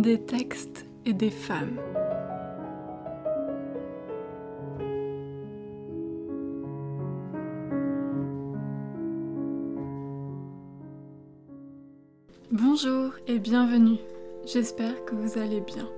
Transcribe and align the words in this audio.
des 0.00 0.18
textes 0.18 0.86
et 1.04 1.12
des 1.12 1.30
femmes. 1.30 1.78
Bonjour 12.50 13.12
et 13.26 13.38
bienvenue, 13.38 13.98
j'espère 14.46 15.04
que 15.04 15.14
vous 15.14 15.38
allez 15.38 15.60
bien. 15.60 15.88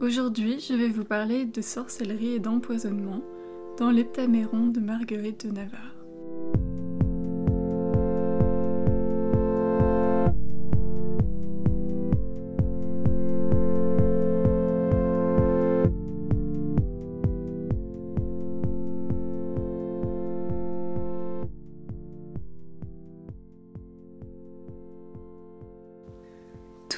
Aujourd'hui, 0.00 0.58
je 0.58 0.74
vais 0.74 0.88
vous 0.88 1.04
parler 1.04 1.44
de 1.44 1.60
sorcellerie 1.60 2.34
et 2.34 2.40
d'empoisonnement 2.40 3.22
dans 3.78 3.90
l'Heptaméron 3.90 4.66
de 4.66 4.80
Marguerite 4.80 5.46
de 5.46 5.52
Navarre. 5.52 5.93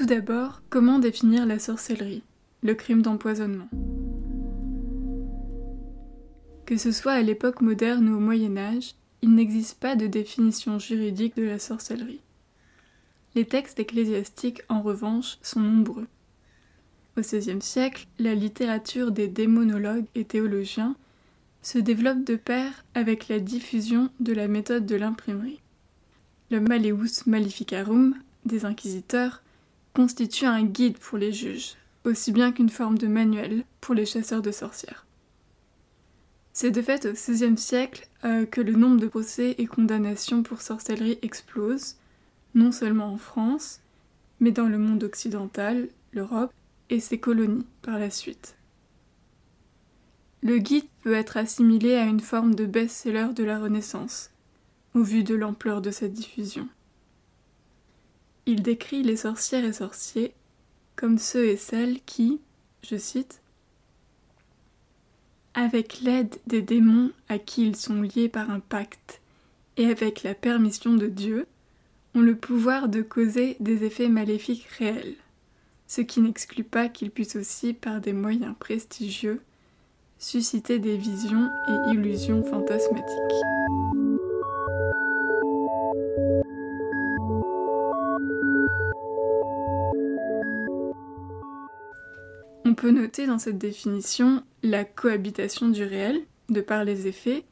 Tout 0.07 0.15
d'abord, 0.15 0.63
comment 0.71 1.01
définir 1.01 1.47
la 1.47 1.59
sorcellerie, 1.59 2.23
le 2.63 2.75
crime 2.75 3.03
d'empoisonnement? 3.03 3.69
Que 6.65 6.77
ce 6.77 6.93
soit 6.93 7.15
à 7.15 7.23
l'époque 7.23 7.61
moderne 7.61 8.09
ou 8.11 8.19
au 8.19 8.21
Moyen 8.21 8.57
Âge, 8.57 8.95
il 9.23 9.35
n'existe 9.35 9.81
pas 9.81 9.97
de 9.97 10.07
définition 10.07 10.79
juridique 10.79 11.35
de 11.35 11.43
la 11.43 11.59
sorcellerie. 11.59 12.21
Les 13.35 13.47
textes 13.47 13.81
ecclésiastiques, 13.81 14.63
en 14.69 14.81
revanche, 14.81 15.39
sont 15.43 15.59
nombreux. 15.59 16.07
Au 17.17 17.21
XVIe 17.21 17.61
siècle, 17.61 18.07
la 18.21 18.37
littérature 18.37 19.11
des 19.11 19.27
démonologues 19.27 20.07
et 20.15 20.25
théologiens 20.25 20.95
se 21.63 21.79
développe 21.79 22.23
de 22.23 22.37
pair 22.37 22.85
avec 22.95 23.27
la 23.27 23.41
diffusion 23.41 24.11
de 24.21 24.33
la 24.33 24.47
méthode 24.47 24.87
de 24.87 24.95
l'imprimerie. 24.95 25.59
Le 26.53 26.61
Maleus 26.61 27.27
Maleficarum 27.27 28.15
des 28.45 28.67
inquisiteurs 28.67 29.43
constitue 29.97 30.45
un 30.45 30.63
guide 30.63 30.99
pour 30.99 31.17
les 31.17 31.33
juges, 31.33 31.73
aussi 32.05 32.31
bien 32.31 32.53
qu'une 32.53 32.69
forme 32.69 32.99
de 32.99 33.07
manuel 33.07 33.65
pour 33.81 33.95
les 33.95 34.05
chasseurs 34.05 34.43
de 34.43 34.51
sorcières. 34.51 35.07
C'est 36.53 36.71
de 36.71 36.83
fait 36.83 37.07
au 37.07 37.13
XVIe 37.13 37.57
siècle 37.57 38.07
euh, 38.25 38.45
que 38.45 38.61
le 38.61 38.73
nombre 38.73 39.01
de 39.01 39.07
procès 39.07 39.55
et 39.57 39.67
condamnations 39.67 40.43
pour 40.43 40.61
sorcellerie 40.61 41.19
explose, 41.23 41.97
non 42.55 42.73
seulement 42.73 43.11
en 43.11 43.17
France, 43.17 43.81
mais 44.39 44.51
dans 44.51 44.69
le 44.69 44.77
monde 44.77 45.03
occidental, 45.03 45.89
l'Europe 46.13 46.53
et 46.91 47.01
ses 47.01 47.19
colonies 47.19 47.67
par 47.81 47.99
la 47.99 48.11
suite. 48.11 48.55
Le 50.43 50.59
guide 50.59 50.85
peut 51.05 51.15
être 51.15 51.39
assimilé 51.39 51.95
à 51.95 52.05
une 52.05 52.21
forme 52.21 52.55
de 52.55 52.67
best-seller 52.67 53.29
de 53.35 53.45
la 53.45 53.59
Renaissance, 53.59 54.31
au 54.93 55.03
vu 55.03 55.25
de 55.25 55.35
l'ampleur 55.35 55.81
de 55.81 55.91
sa 55.91 56.07
diffusion. 56.07 56.69
Il 58.47 58.63
décrit 58.63 59.03
les 59.03 59.17
sorcières 59.17 59.65
et 59.65 59.73
sorciers 59.73 60.33
comme 60.95 61.19
ceux 61.19 61.47
et 61.47 61.57
celles 61.57 62.01
qui, 62.07 62.41
je 62.83 62.97
cite, 62.97 63.41
avec 65.55 66.01
l'aide 66.01 66.37
des 66.47 66.63
démons 66.63 67.11
à 67.29 67.39
qui 67.39 67.67
ils 67.67 67.77
sont 67.77 68.03
liés 68.03 68.29
par 68.29 68.51
un 68.51 68.61
pacte 68.61 69.21
et 69.77 69.87
avec 69.87 70.23
la 70.23 70.35
permission 70.35 70.95
de 70.95 71.07
Dieu, 71.07 71.47
ont 72.15 72.21
le 72.21 72.37
pouvoir 72.37 72.89
de 72.89 73.03
causer 73.03 73.57
des 73.61 73.85
effets 73.85 74.09
maléfiques 74.09 74.67
réels, 74.79 75.17
ce 75.87 76.01
qui 76.01 76.21
n'exclut 76.21 76.65
pas 76.65 76.89
qu'ils 76.89 77.11
puissent 77.11 77.37
aussi, 77.37 77.75
par 77.75 78.01
des 78.01 78.15
moyens 78.15 78.55
prestigieux, 78.59 79.43
susciter 80.19 80.79
des 80.79 80.97
visions 80.97 81.49
et 81.69 81.91
illusions 81.93 82.43
fantasmatiques. 82.43 83.96
Peut 92.77 92.93
noter 92.93 93.27
dans 93.27 93.41
cette 93.41 93.59
définition 93.59 94.45
la 94.63 94.85
cohabitation 94.85 95.69
du 95.69 95.83
réel, 95.83 96.23
de 96.49 96.61
par 96.61 96.85
les 96.85 97.09
effets, 97.09 97.45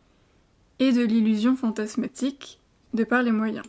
et 0.78 0.92
de 0.92 1.02
l'illusion 1.02 1.56
fantasmatique, 1.56 2.60
de 2.92 3.02
par 3.02 3.22
les 3.22 3.32
moyens. 3.32 3.66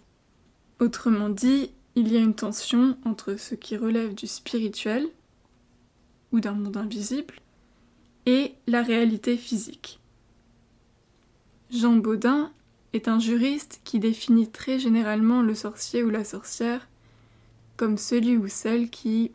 Autrement 0.80 1.30
dit, 1.30 1.72
il 1.96 2.12
y 2.12 2.18
a 2.18 2.20
une 2.20 2.36
tension 2.36 2.98
entre 3.06 3.38
ce 3.38 3.56
qui 3.56 3.78
relève 3.78 4.14
du 4.14 4.28
spirituel, 4.28 5.08
ou 6.32 6.40
d'un 6.40 6.54
monde 6.54 6.78
invisible, 6.78 7.36
et 8.26 8.54
la 8.68 8.82
réalité 8.84 9.38
physique. 9.38 10.00
Jean 11.72 11.96
Baudin 11.96 12.52
est 12.94 13.08
un 13.08 13.20
juriste 13.20 13.82
qui 13.84 14.00
définit 14.00 14.50
très 14.50 14.80
généralement 14.80 15.42
le 15.42 15.56
sorcier 15.56 16.04
ou 16.04 16.10
la 16.10 16.24
sorcière 16.24 16.88
comme 17.78 17.98
celui 17.98 18.38
ou 18.38 18.48
celle 18.48 18.90
qui, 18.90 19.32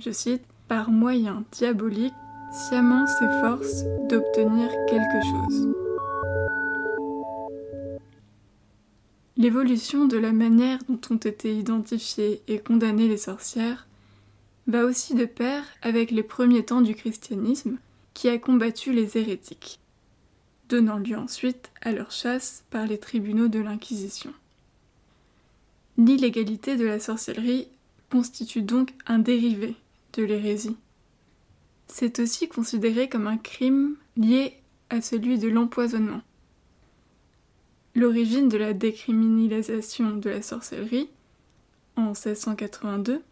je 0.00 0.10
cite, 0.10 0.42
par 0.68 0.90
moyens 0.90 1.42
diaboliques, 1.52 2.12
sciemment 2.52 3.06
s'efforce 3.06 3.84
d'obtenir 4.08 4.70
quelque 4.88 5.22
chose. 5.22 5.74
L'évolution 9.36 10.06
de 10.06 10.18
la 10.18 10.32
manière 10.32 10.78
dont 10.88 11.00
ont 11.10 11.16
été 11.16 11.54
identifiées 11.54 12.42
et 12.48 12.58
condamnées 12.58 13.08
les 13.08 13.16
sorcières 13.16 13.86
va 14.66 14.84
aussi 14.84 15.14
de 15.14 15.24
pair 15.24 15.62
avec 15.80 16.10
les 16.10 16.22
premiers 16.22 16.64
temps 16.64 16.82
du 16.82 16.94
christianisme 16.94 17.78
qui 18.14 18.28
a 18.28 18.36
combattu 18.38 18.92
les 18.92 19.16
hérétiques, 19.16 19.78
donnant 20.68 20.98
lieu 20.98 21.16
ensuite 21.16 21.70
à 21.82 21.92
leur 21.92 22.10
chasse 22.10 22.64
par 22.70 22.86
les 22.86 22.98
tribunaux 22.98 23.48
de 23.48 23.60
l'Inquisition. 23.60 24.32
L'illégalité 25.96 26.76
de 26.76 26.84
la 26.84 27.00
sorcellerie 27.00 27.68
constitue 28.10 28.62
donc 28.62 28.92
un 29.06 29.18
dérivé 29.18 29.76
de 30.14 30.22
l'hérésie. 30.22 30.76
C'est 31.86 32.18
aussi 32.18 32.48
considéré 32.48 33.08
comme 33.08 33.26
un 33.26 33.38
crime 33.38 33.96
lié 34.16 34.54
à 34.90 35.00
celui 35.00 35.38
de 35.38 35.48
l'empoisonnement. 35.48 36.22
L'origine 37.94 38.48
de 38.48 38.58
la 38.58 38.74
décriminalisation 38.74 40.16
de 40.16 40.30
la 40.30 40.42
sorcellerie, 40.42 41.08
en 41.96 42.12
1682, 42.12 43.22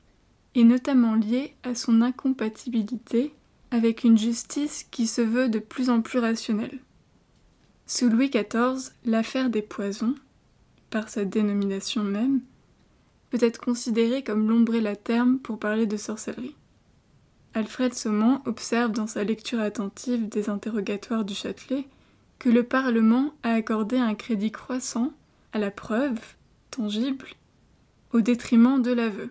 est 0.54 0.64
notamment 0.64 1.14
liée 1.14 1.54
à 1.62 1.74
son 1.74 2.00
incompatibilité 2.00 3.32
avec 3.70 4.04
une 4.04 4.18
justice 4.18 4.86
qui 4.90 5.06
se 5.06 5.20
veut 5.20 5.48
de 5.48 5.58
plus 5.58 5.90
en 5.90 6.00
plus 6.00 6.18
rationnelle. 6.18 6.78
Sous 7.86 8.08
Louis 8.08 8.30
XIV, 8.30 8.90
l'affaire 9.04 9.50
des 9.50 9.62
poisons, 9.62 10.14
par 10.90 11.08
sa 11.08 11.24
dénomination 11.24 12.02
même, 12.02 12.40
peut 13.30 13.38
être 13.40 13.60
considérée 13.60 14.24
comme 14.24 14.48
l'ombrella 14.48 14.96
terme 14.96 15.38
pour 15.38 15.58
parler 15.58 15.86
de 15.86 15.96
sorcellerie. 15.96 16.56
Alfred 17.56 17.94
Saumont 17.94 18.42
observe 18.44 18.92
dans 18.92 19.06
sa 19.06 19.24
lecture 19.24 19.60
attentive 19.60 20.28
des 20.28 20.50
interrogatoires 20.50 21.24
du 21.24 21.32
Châtelet 21.32 21.88
que 22.38 22.50
le 22.50 22.64
Parlement 22.64 23.32
a 23.42 23.54
accordé 23.54 23.96
un 23.96 24.14
crédit 24.14 24.52
croissant 24.52 25.14
à 25.54 25.58
la 25.58 25.70
preuve, 25.70 26.20
tangible, 26.70 27.24
au 28.12 28.20
détriment 28.20 28.82
de 28.82 28.92
l'aveu. 28.92 29.30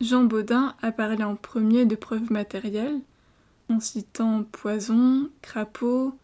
Jean 0.00 0.24
Baudin 0.24 0.74
a 0.82 0.90
parlé 0.90 1.22
en 1.22 1.36
premier 1.36 1.86
de 1.86 1.94
preuves 1.94 2.32
matérielles, 2.32 3.00
en 3.68 3.78
citant 3.78 4.42
poison, 4.42 5.30
crapaud, 5.40 6.18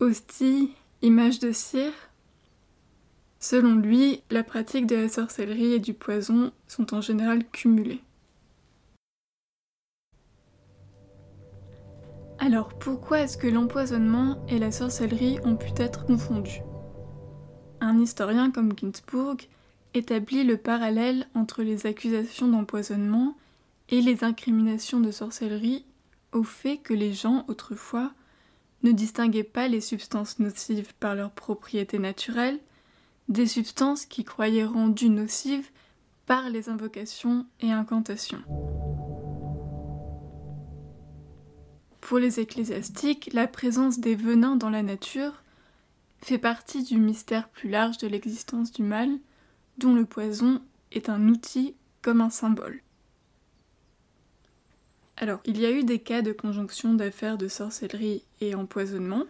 hostie, 0.00 0.74
image 1.00 1.38
de 1.38 1.50
cire. 1.50 1.94
Selon 3.38 3.74
lui, 3.74 4.20
la 4.30 4.44
pratique 4.44 4.86
de 4.86 4.96
la 4.96 5.08
sorcellerie 5.08 5.72
et 5.72 5.80
du 5.80 5.94
poison 5.94 6.52
sont 6.68 6.94
en 6.94 7.00
général 7.00 7.42
cumulées. 7.52 8.02
Alors 12.42 12.70
pourquoi 12.70 13.20
est-ce 13.20 13.36
que 13.36 13.46
l'empoisonnement 13.46 14.42
et 14.48 14.58
la 14.58 14.72
sorcellerie 14.72 15.38
ont 15.44 15.56
pu 15.56 15.72
être 15.76 16.06
confondus? 16.06 16.62
Un 17.82 18.00
historien 18.00 18.50
comme 18.50 18.72
Ginsburg 18.74 19.36
établit 19.92 20.42
le 20.44 20.56
parallèle 20.56 21.28
entre 21.34 21.62
les 21.62 21.84
accusations 21.84 22.48
d'empoisonnement 22.48 23.36
et 23.90 24.00
les 24.00 24.24
incriminations 24.24 25.00
de 25.00 25.10
sorcellerie 25.10 25.84
au 26.32 26.42
fait 26.42 26.78
que 26.78 26.94
les 26.94 27.12
gens 27.12 27.44
autrefois 27.46 28.10
ne 28.84 28.92
distinguaient 28.92 29.44
pas 29.44 29.68
les 29.68 29.82
substances 29.82 30.38
nocives 30.38 30.94
par 30.98 31.14
leurs 31.14 31.32
propriétés 31.32 31.98
naturelles 31.98 32.58
des 33.28 33.46
substances 33.46 34.06
qui 34.06 34.24
croyaient 34.24 34.64
rendues 34.64 35.10
nocives 35.10 35.68
par 36.24 36.48
les 36.48 36.70
invocations 36.70 37.44
et 37.60 37.70
incantations. 37.70 38.42
Pour 42.10 42.18
les 42.18 42.40
ecclésiastiques, 42.40 43.30
la 43.32 43.46
présence 43.46 44.00
des 44.00 44.16
venins 44.16 44.56
dans 44.56 44.68
la 44.68 44.82
nature 44.82 45.44
fait 46.20 46.38
partie 46.38 46.82
du 46.82 46.96
mystère 46.96 47.48
plus 47.48 47.68
large 47.68 47.98
de 47.98 48.08
l'existence 48.08 48.72
du 48.72 48.82
mal, 48.82 49.10
dont 49.78 49.94
le 49.94 50.04
poison 50.04 50.60
est 50.90 51.08
un 51.08 51.28
outil 51.28 51.76
comme 52.02 52.20
un 52.20 52.28
symbole. 52.28 52.80
Alors, 55.18 55.38
il 55.44 55.60
y 55.60 55.66
a 55.66 55.70
eu 55.70 55.84
des 55.84 56.00
cas 56.00 56.20
de 56.20 56.32
conjonction 56.32 56.94
d'affaires 56.94 57.38
de 57.38 57.46
sorcellerie 57.46 58.24
et 58.40 58.56
empoisonnement. 58.56 59.22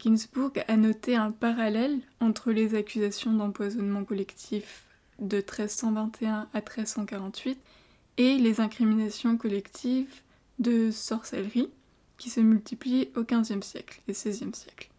Ginsburg 0.00 0.64
a 0.66 0.76
noté 0.76 1.14
un 1.14 1.30
parallèle 1.30 2.00
entre 2.18 2.50
les 2.50 2.74
accusations 2.74 3.34
d'empoisonnement 3.34 4.02
collectif 4.02 4.82
de 5.20 5.36
1321 5.36 6.48
à 6.52 6.58
1348 6.58 7.56
et 8.16 8.36
les 8.38 8.60
incriminations 8.60 9.36
collectives 9.36 10.22
de 10.58 10.90
sorcellerie 10.90 11.70
qui 12.18 12.30
se 12.30 12.40
multiplient 12.40 13.10
au 13.16 13.24
XVe 13.24 13.62
siècle 13.62 14.00
et 14.08 14.12
XVIe 14.12 14.54
siècle. 14.54 14.90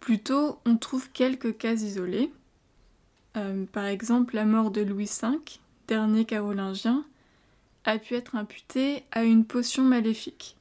Plutôt, 0.00 0.58
on 0.66 0.76
trouve 0.76 1.10
quelques 1.12 1.56
cas 1.56 1.74
isolés. 1.74 2.30
Euh, 3.36 3.64
par 3.72 3.86
exemple, 3.86 4.34
la 4.34 4.44
mort 4.44 4.70
de 4.70 4.82
Louis 4.82 5.10
V, 5.22 5.38
dernier 5.88 6.24
carolingien, 6.24 7.04
a 7.84 7.98
pu 7.98 8.14
être 8.14 8.36
imputée 8.36 9.04
à 9.12 9.24
une 9.24 9.44
potion 9.44 9.82
maléfique. 9.82 10.56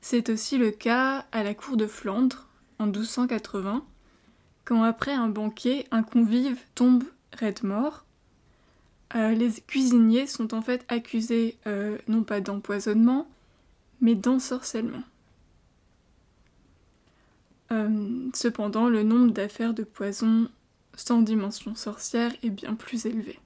C'est 0.00 0.30
aussi 0.30 0.56
le 0.56 0.70
cas 0.70 1.26
à 1.32 1.42
la 1.42 1.54
cour 1.54 1.76
de 1.76 1.86
Flandre 1.86 2.46
en 2.78 2.86
1280, 2.86 3.84
quand 4.64 4.82
après 4.82 5.12
un 5.12 5.28
banquet, 5.28 5.86
un 5.90 6.02
convive 6.02 6.60
tombe 6.74 7.04
raide 7.32 7.62
mort. 7.64 8.04
Euh, 9.16 9.32
les 9.34 9.50
cuisiniers 9.66 10.26
sont 10.26 10.54
en 10.54 10.62
fait 10.62 10.84
accusés 10.88 11.58
euh, 11.66 11.98
non 12.06 12.22
pas 12.22 12.40
d'empoisonnement, 12.40 13.28
mais 14.00 14.14
d'ensorcellement. 14.14 15.02
Euh, 17.72 18.28
cependant, 18.34 18.88
le 18.88 19.02
nombre 19.02 19.32
d'affaires 19.32 19.74
de 19.74 19.82
poison 19.82 20.48
sans 20.94 21.22
dimension 21.22 21.74
sorcière 21.74 22.32
est 22.42 22.50
bien 22.50 22.74
plus 22.74 23.06
élevé. 23.06 23.38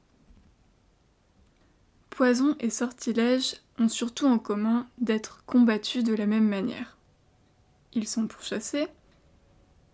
Poison 2.11 2.57
et 2.61 2.71
sortilège 2.71 3.57
ont 3.79 3.89
surtout 3.89 4.27
en 4.27 4.39
commun 4.39 4.87
d'être 4.99 5.45
combattus 5.47 6.05
de 6.05 6.15
la 6.15 6.27
même 6.27 6.49
manière. 6.49 6.97
Ils 7.93 8.09
sont 8.09 8.27
pourchassés, 8.27 8.87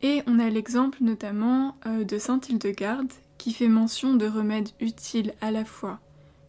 et 0.02 0.22
on 0.26 0.38
a 0.38 0.48
l'exemple 0.50 0.98
notamment 1.02 1.76
de 1.86 2.18
Saint 2.18 2.40
Hildegarde 2.48 3.12
qui 3.40 3.54
fait 3.54 3.68
mention 3.68 4.16
de 4.16 4.26
remèdes 4.26 4.68
utiles 4.80 5.32
à 5.40 5.50
la 5.50 5.64
fois 5.64 5.98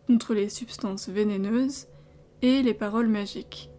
contre 0.07 0.33
les 0.33 0.49
substances 0.49 1.07
vénéneuses 1.07 1.87
et 2.41 2.61
les 2.61 2.73
paroles 2.73 3.07
magiques. 3.07 3.71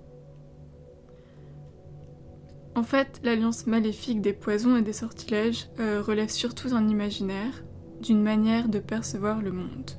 En 2.74 2.82
fait, 2.82 3.20
l'alliance 3.22 3.66
maléfique 3.66 4.22
des 4.22 4.32
poisons 4.32 4.76
et 4.76 4.82
des 4.82 4.94
sortilèges 4.94 5.68
euh, 5.78 6.00
relève 6.00 6.30
surtout 6.30 6.70
d'un 6.70 6.88
imaginaire, 6.88 7.62
d'une 8.00 8.22
manière 8.22 8.70
de 8.70 8.78
percevoir 8.78 9.42
le 9.42 9.52
monde. 9.52 9.90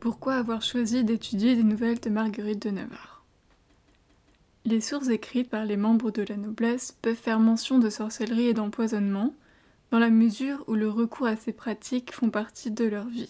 Pourquoi 0.00 0.34
avoir 0.34 0.62
choisi 0.62 1.04
d'étudier 1.04 1.54
des 1.54 1.62
nouvelles 1.62 2.00
de 2.00 2.10
Marguerite 2.10 2.66
de 2.66 2.70
Navarre? 2.70 3.19
Les 4.70 4.80
sources 4.80 5.08
écrites 5.08 5.50
par 5.50 5.64
les 5.64 5.76
membres 5.76 6.12
de 6.12 6.22
la 6.22 6.36
noblesse 6.36 6.96
peuvent 7.02 7.16
faire 7.16 7.40
mention 7.40 7.80
de 7.80 7.90
sorcellerie 7.90 8.46
et 8.46 8.54
d'empoisonnement, 8.54 9.34
dans 9.90 9.98
la 9.98 10.10
mesure 10.10 10.62
où 10.68 10.74
le 10.74 10.88
recours 10.88 11.26
à 11.26 11.34
ces 11.34 11.52
pratiques 11.52 12.14
font 12.14 12.30
partie 12.30 12.70
de 12.70 12.84
leur 12.84 13.06
vie. 13.06 13.26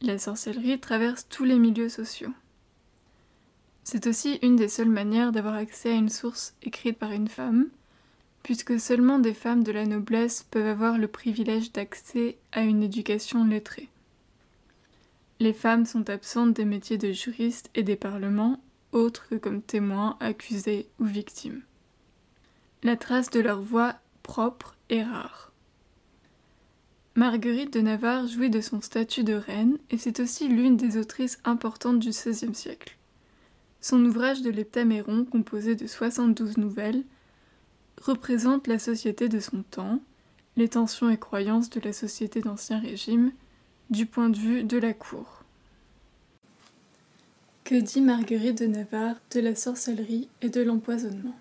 La 0.00 0.18
sorcellerie 0.18 0.80
traverse 0.80 1.28
tous 1.28 1.44
les 1.44 1.58
milieux 1.58 1.90
sociaux. 1.90 2.32
C'est 3.84 4.06
aussi 4.06 4.38
une 4.40 4.56
des 4.56 4.68
seules 4.68 4.88
manières 4.88 5.30
d'avoir 5.30 5.52
accès 5.52 5.90
à 5.90 5.96
une 5.96 6.08
source 6.08 6.54
écrite 6.62 6.96
par 6.96 7.12
une 7.12 7.28
femme, 7.28 7.66
puisque 8.42 8.80
seulement 8.80 9.18
des 9.18 9.34
femmes 9.34 9.62
de 9.62 9.72
la 9.72 9.84
noblesse 9.84 10.46
peuvent 10.50 10.68
avoir 10.68 10.96
le 10.96 11.08
privilège 11.08 11.70
d'accès 11.72 12.38
à 12.52 12.62
une 12.62 12.82
éducation 12.82 13.44
lettrée. 13.44 13.90
Les 15.38 15.52
femmes 15.52 15.84
sont 15.84 16.08
absentes 16.08 16.54
des 16.54 16.64
métiers 16.64 16.96
de 16.96 17.12
juriste 17.12 17.68
et 17.74 17.82
des 17.82 17.96
parlements, 17.96 18.58
autres 18.92 19.26
que 19.28 19.34
comme 19.34 19.62
témoins, 19.62 20.16
accusés 20.20 20.88
ou 20.98 21.04
victimes. 21.04 21.62
La 22.82 22.96
trace 22.96 23.30
de 23.30 23.40
leur 23.40 23.60
voix 23.60 23.96
propre 24.22 24.76
est 24.88 25.02
rare. 25.02 25.52
Marguerite 27.16 27.72
de 27.72 27.80
Navarre 27.80 28.28
jouit 28.28 28.50
de 28.50 28.60
son 28.60 28.80
statut 28.80 29.24
de 29.24 29.34
reine 29.34 29.78
et 29.90 29.98
c'est 29.98 30.20
aussi 30.20 30.46
l'une 30.46 30.76
des 30.76 30.96
autrices 30.96 31.40
importantes 31.44 31.98
du 31.98 32.10
XVIe 32.10 32.54
siècle. 32.54 32.96
Son 33.80 34.04
ouvrage 34.04 34.42
de 34.42 34.50
l'Heptaméron, 34.50 35.24
composé 35.24 35.74
de 35.74 35.86
72 35.86 36.58
nouvelles, 36.58 37.02
représente 38.00 38.68
la 38.68 38.78
société 38.78 39.28
de 39.28 39.40
son 39.40 39.62
temps, 39.62 40.00
les 40.56 40.68
tensions 40.68 41.10
et 41.10 41.18
croyances 41.18 41.70
de 41.70 41.80
la 41.80 41.92
société 41.92 42.40
d'Ancien 42.40 42.78
Régime, 42.78 43.32
du 43.90 44.06
point 44.06 44.28
de 44.28 44.38
vue 44.38 44.62
de 44.62 44.78
la 44.78 44.92
cour. 44.92 45.37
Que 47.68 47.74
dit 47.74 48.00
Marguerite 48.00 48.62
de 48.62 48.66
Navarre 48.66 49.16
de 49.30 49.40
la 49.40 49.54
sorcellerie 49.54 50.30
et 50.40 50.48
de 50.48 50.62
l'empoisonnement? 50.62 51.36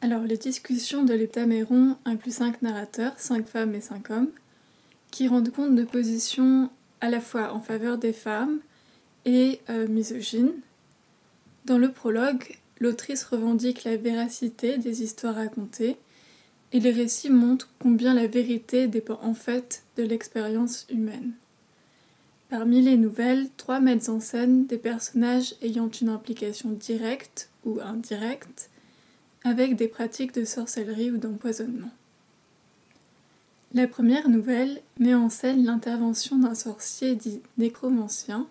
Alors, 0.00 0.24
les 0.24 0.36
discussions 0.36 1.04
de 1.04 1.14
l'Heptaméron 1.14 1.96
incluent 2.04 2.32
cinq 2.32 2.62
narrateurs, 2.62 3.12
cinq 3.16 3.46
femmes 3.46 3.76
et 3.76 3.80
cinq 3.80 4.10
hommes, 4.10 4.32
qui 5.12 5.28
rendent 5.28 5.52
compte 5.52 5.76
de 5.76 5.84
positions 5.84 6.68
à 7.00 7.10
la 7.10 7.20
fois 7.20 7.52
en 7.54 7.60
faveur 7.60 7.96
des 7.96 8.12
femmes 8.12 8.58
et 9.24 9.60
euh, 9.70 9.86
misogynes. 9.86 10.50
Dans 11.64 11.78
le 11.78 11.92
prologue, 11.92 12.58
l'autrice 12.80 13.22
revendique 13.22 13.84
la 13.84 13.96
véracité 13.96 14.78
des 14.78 15.04
histoires 15.04 15.36
racontées, 15.36 15.96
et 16.72 16.80
les 16.80 16.90
récits 16.90 17.30
montrent 17.30 17.70
combien 17.78 18.14
la 18.14 18.26
vérité 18.26 18.88
dépend 18.88 19.20
en 19.22 19.34
fait 19.34 19.84
de 19.96 20.02
l'expérience 20.02 20.88
humaine. 20.90 21.34
Parmi 22.52 22.82
les 22.82 22.98
nouvelles, 22.98 23.48
trois 23.56 23.80
mettent 23.80 24.10
en 24.10 24.20
scène 24.20 24.66
des 24.66 24.76
personnages 24.76 25.54
ayant 25.62 25.88
une 25.88 26.10
implication 26.10 26.68
directe 26.68 27.48
ou 27.64 27.80
indirecte 27.80 28.68
avec 29.42 29.74
des 29.74 29.88
pratiques 29.88 30.34
de 30.34 30.44
sorcellerie 30.44 31.10
ou 31.10 31.16
d'empoisonnement. 31.16 31.88
La 33.72 33.88
première 33.88 34.28
nouvelle 34.28 34.82
met 34.98 35.14
en 35.14 35.30
scène 35.30 35.64
l'intervention 35.64 36.36
d'un 36.36 36.54
sorcier 36.54 37.14
dit 37.14 37.40
nécromancien 37.56 38.46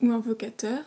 ou 0.00 0.12
invocateur, 0.12 0.84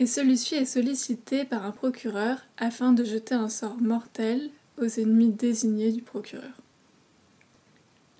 et 0.00 0.06
celui-ci 0.06 0.56
est 0.56 0.64
sollicité 0.64 1.44
par 1.44 1.64
un 1.64 1.70
procureur 1.70 2.40
afin 2.58 2.92
de 2.92 3.04
jeter 3.04 3.36
un 3.36 3.48
sort 3.48 3.76
mortel 3.80 4.50
aux 4.78 4.88
ennemis 4.98 5.30
désignés 5.30 5.92
du 5.92 6.02
procureur. 6.02 6.60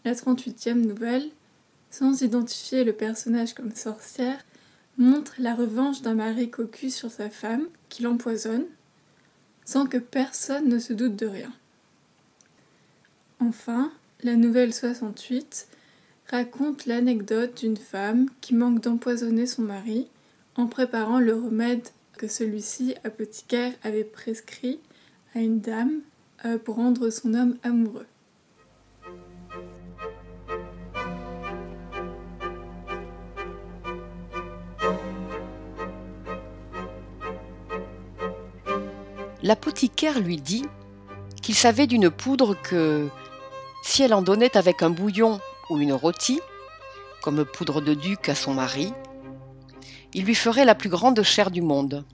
La 0.04 0.12
38e 0.12 0.86
nouvelle, 0.86 1.28
sans 1.90 2.22
identifier 2.22 2.84
le 2.84 2.92
personnage 2.92 3.54
comme 3.54 3.74
sorcière, 3.74 4.38
montre 4.98 5.34
la 5.38 5.54
revanche 5.54 6.02
d'un 6.02 6.14
mari 6.14 6.50
cocu 6.50 6.90
sur 6.90 7.10
sa 7.10 7.30
femme 7.30 7.66
qui 7.88 8.02
l'empoisonne 8.02 8.64
sans 9.64 9.86
que 9.86 9.98
personne 9.98 10.68
ne 10.68 10.78
se 10.78 10.92
doute 10.92 11.16
de 11.16 11.26
rien. 11.26 11.52
Enfin, 13.40 13.92
la 14.22 14.36
nouvelle 14.36 14.72
68 14.72 15.68
raconte 16.28 16.86
l'anecdote 16.86 17.60
d'une 17.60 17.76
femme 17.76 18.28
qui 18.40 18.54
manque 18.54 18.80
d'empoisonner 18.80 19.46
son 19.46 19.62
mari 19.62 20.08
en 20.54 20.66
préparant 20.66 21.20
le 21.20 21.34
remède 21.34 21.88
que 22.16 22.28
celui-ci, 22.28 22.94
apothicaire, 23.04 23.72
avait 23.82 24.04
prescrit 24.04 24.80
à 25.34 25.40
une 25.40 25.60
dame 25.60 26.00
euh, 26.44 26.58
pour 26.58 26.76
rendre 26.76 27.10
son 27.10 27.34
homme 27.34 27.56
amoureux. 27.62 28.06
L'apothicaire 39.46 40.18
lui 40.18 40.38
dit 40.38 40.64
qu'il 41.40 41.54
savait 41.54 41.86
d'une 41.86 42.10
poudre 42.10 42.56
que, 42.60 43.08
si 43.84 44.02
elle 44.02 44.12
en 44.12 44.20
donnait 44.20 44.56
avec 44.56 44.82
un 44.82 44.90
bouillon 44.90 45.40
ou 45.70 45.78
une 45.78 45.92
rôtie, 45.92 46.40
comme 47.22 47.44
poudre 47.44 47.80
de 47.80 47.94
duc 47.94 48.28
à 48.28 48.34
son 48.34 48.54
mari, 48.54 48.92
il 50.14 50.24
lui 50.24 50.34
ferait 50.34 50.64
la 50.64 50.74
plus 50.74 50.88
grande 50.88 51.22
chair 51.22 51.52
du 51.52 51.62
monde. 51.62 52.04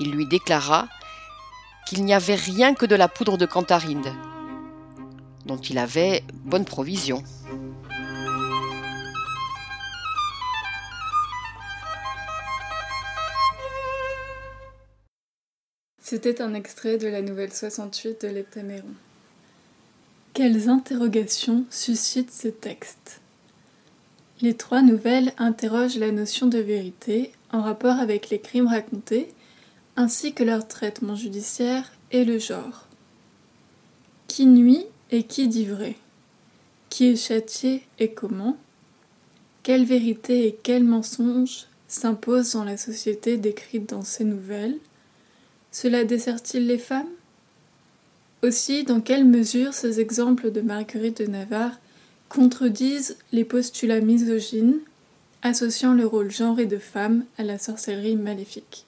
Il 0.00 0.10
lui 0.10 0.26
déclara 0.26 0.88
qu'il 1.86 2.04
n'y 2.04 2.14
avait 2.14 2.34
rien 2.34 2.74
que 2.74 2.86
de 2.86 2.96
la 2.96 3.06
poudre 3.06 3.38
de 3.38 3.46
cantarine, 3.46 4.12
dont 5.46 5.58
il 5.58 5.78
avait 5.78 6.24
bonne 6.44 6.64
provision. 6.64 7.22
C'était 16.06 16.42
un 16.42 16.52
extrait 16.52 16.98
de 16.98 17.08
la 17.08 17.22
nouvelle 17.22 17.50
68 17.50 18.26
de 18.26 18.28
l'Heptaméron. 18.28 18.92
Quelles 20.34 20.68
interrogations 20.68 21.64
suscitent 21.70 22.30
ce 22.30 22.48
texte 22.48 23.22
Les 24.42 24.52
trois 24.52 24.82
nouvelles 24.82 25.32
interrogent 25.38 25.96
la 25.96 26.12
notion 26.12 26.46
de 26.46 26.58
vérité 26.58 27.32
en 27.52 27.62
rapport 27.62 27.96
avec 27.96 28.28
les 28.28 28.38
crimes 28.38 28.66
racontés, 28.66 29.32
ainsi 29.96 30.34
que 30.34 30.44
leur 30.44 30.68
traitement 30.68 31.16
judiciaire 31.16 31.90
et 32.12 32.26
le 32.26 32.38
genre. 32.38 32.86
qui 34.28 34.44
nuit 34.44 34.84
et 35.10 35.22
qui 35.22 35.48
dit 35.48 35.64
vrai? 35.64 35.96
Qui 36.90 37.12
est 37.12 37.16
châtié 37.16 37.82
et 37.98 38.12
comment? 38.12 38.58
Quelle 39.62 39.86
vérité 39.86 40.48
et 40.48 40.58
quel 40.62 40.84
mensonge 40.84 41.66
s'imposent 41.88 42.52
dans 42.52 42.64
la 42.64 42.76
société 42.76 43.38
décrite 43.38 43.88
dans 43.88 44.04
ces 44.04 44.24
nouvelles? 44.24 44.78
Cela 45.74 46.04
dessert-il 46.04 46.68
les 46.68 46.78
femmes? 46.78 47.08
Aussi, 48.44 48.84
dans 48.84 49.00
quelle 49.00 49.24
mesure 49.24 49.74
ces 49.74 49.98
exemples 49.98 50.52
de 50.52 50.60
Marguerite 50.60 51.20
de 51.20 51.26
Navarre 51.26 51.80
contredisent 52.28 53.16
les 53.32 53.44
postulats 53.44 54.00
misogynes 54.00 54.78
associant 55.42 55.92
le 55.92 56.06
rôle 56.06 56.30
genré 56.30 56.66
de 56.66 56.78
femme 56.78 57.24
à 57.38 57.42
la 57.42 57.58
sorcellerie 57.58 58.14
maléfique? 58.14 58.86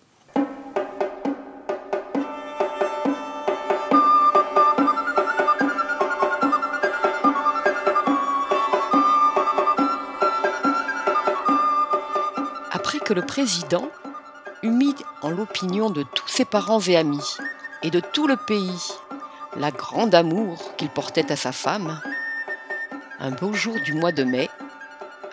Que 13.05 13.14
le 13.14 13.23
président 13.23 13.88
mis 14.69 14.95
en 15.23 15.31
l'opinion 15.31 15.91
de 15.91 16.03
tous 16.03 16.29
ses 16.29 16.45
parents 16.45 16.81
et 16.81 16.97
amis, 16.97 17.37
et 17.83 17.91
de 17.91 18.01
tout 18.01 18.27
le 18.27 18.37
pays, 18.37 18.93
la 19.57 19.71
grande 19.71 20.15
amour 20.15 20.75
qu'il 20.77 20.89
portait 20.89 21.33
à 21.33 21.37
sa 21.37 21.53
femme, 21.53 22.01
un 23.19 23.31
beau 23.31 23.53
jour 23.53 23.75
du 23.85 23.95
mois 23.95 24.13
de 24.13 24.25
mai, 24.25 24.51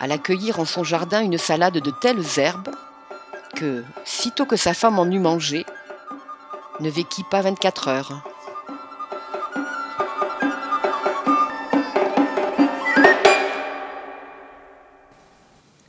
à 0.00 0.06
l'accueillir 0.06 0.58
en 0.58 0.64
son 0.64 0.84
jardin 0.84 1.20
une 1.20 1.38
salade 1.38 1.78
de 1.78 1.90
telles 1.90 2.38
herbes 2.38 2.74
que, 3.54 3.84
sitôt 4.04 4.46
que 4.46 4.56
sa 4.56 4.74
femme 4.74 4.98
en 4.98 5.10
eut 5.10 5.20
mangé, 5.20 5.64
ne 6.80 6.90
vécut 6.90 7.24
pas 7.30 7.42
vingt-quatre 7.42 7.88
heures. 7.88 8.22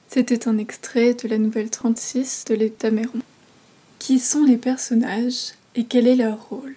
C'était 0.07 0.47
un 0.47 0.57
extrait 0.57 1.13
de 1.13 1.27
la 1.27 1.37
nouvelle 1.37 1.69
36 1.69 2.45
de 2.47 2.55
l'État 2.55 2.89
Méron. 2.89 3.19
Qui 4.05 4.19
sont 4.19 4.43
les 4.43 4.57
personnages 4.57 5.53
et 5.73 5.85
quel 5.85 6.05
est 6.05 6.15
leur 6.15 6.49
rôle 6.49 6.75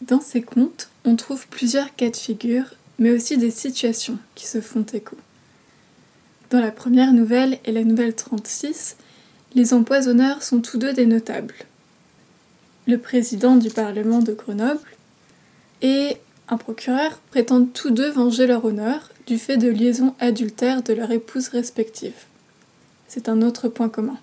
Dans 0.00 0.20
ces 0.20 0.42
contes, 0.42 0.88
on 1.04 1.14
trouve 1.14 1.46
plusieurs 1.46 1.94
cas 1.94 2.10
de 2.10 2.16
figure, 2.16 2.74
mais 2.98 3.12
aussi 3.12 3.38
des 3.38 3.52
situations 3.52 4.18
qui 4.34 4.48
se 4.48 4.60
font 4.60 4.84
écho. 4.92 5.16
Dans 6.50 6.58
la 6.58 6.72
première 6.72 7.12
nouvelle 7.12 7.60
et 7.64 7.70
la 7.70 7.84
nouvelle 7.84 8.16
36, 8.16 8.96
les 9.54 9.72
empoisonneurs 9.72 10.42
sont 10.42 10.60
tous 10.60 10.76
deux 10.76 10.92
des 10.92 11.06
notables. 11.06 11.54
Le 12.88 12.98
président 12.98 13.54
du 13.54 13.70
Parlement 13.70 14.18
de 14.18 14.32
Grenoble 14.32 14.80
et 15.82 16.16
un 16.48 16.56
procureur 16.56 17.20
prétendent 17.30 17.72
tous 17.72 17.90
deux 17.90 18.10
venger 18.10 18.48
leur 18.48 18.64
honneur 18.64 19.08
du 19.28 19.38
fait 19.38 19.56
de 19.56 19.68
liaisons 19.68 20.16
adultères 20.18 20.82
de 20.82 20.94
leurs 20.94 21.12
épouses 21.12 21.46
respectives. 21.46 22.24
C'est 23.06 23.28
un 23.28 23.40
autre 23.40 23.68
point 23.68 23.88
commun. 23.88 24.18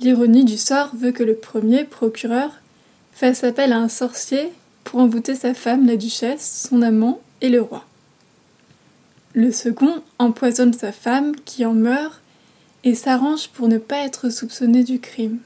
L'ironie 0.00 0.44
du 0.44 0.56
sort 0.56 0.90
veut 0.94 1.12
que 1.12 1.22
le 1.22 1.34
premier, 1.34 1.84
procureur, 1.84 2.50
fasse 3.12 3.44
appel 3.44 3.72
à 3.72 3.78
un 3.78 3.88
sorcier 3.88 4.50
pour 4.84 5.00
envoûter 5.00 5.34
sa 5.34 5.54
femme, 5.54 5.86
la 5.86 5.96
duchesse, 5.96 6.66
son 6.68 6.82
amant 6.82 7.20
et 7.40 7.48
le 7.48 7.60
roi. 7.60 7.84
Le 9.34 9.52
second 9.52 10.02
empoisonne 10.18 10.72
sa 10.72 10.92
femme 10.92 11.34
qui 11.44 11.64
en 11.64 11.74
meurt 11.74 12.20
et 12.84 12.94
s'arrange 12.94 13.48
pour 13.48 13.68
ne 13.68 13.78
pas 13.78 14.04
être 14.04 14.30
soupçonné 14.30 14.82
du 14.82 14.98
crime. 14.98 15.38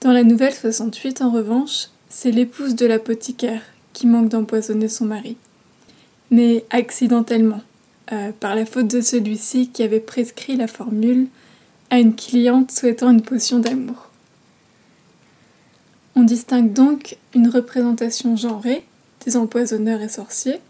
Dans 0.00 0.12
la 0.12 0.24
nouvelle 0.24 0.54
68, 0.54 1.22
en 1.22 1.30
revanche, 1.30 1.88
c'est 2.08 2.32
l'épouse 2.32 2.74
de 2.74 2.86
l'apothicaire 2.86 3.62
qui 3.92 4.06
manque 4.06 4.28
d'empoisonner 4.30 4.88
son 4.88 5.04
mari 5.04 5.36
mais 6.30 6.64
accidentellement, 6.70 7.60
euh, 8.12 8.30
par 8.38 8.54
la 8.54 8.64
faute 8.64 8.88
de 8.88 9.00
celui-ci 9.00 9.68
qui 9.68 9.82
avait 9.82 10.00
prescrit 10.00 10.56
la 10.56 10.66
formule 10.66 11.26
à 11.90 11.98
une 11.98 12.14
cliente 12.14 12.70
souhaitant 12.70 13.10
une 13.10 13.22
potion 13.22 13.58
d'amour. 13.58 14.08
On 16.16 16.22
distingue 16.22 16.72
donc 16.72 17.16
une 17.34 17.48
représentation 17.48 18.36
genrée 18.36 18.84
des 19.24 19.36
empoisonneurs 19.36 20.00
et 20.00 20.08
sorciers, 20.08 20.60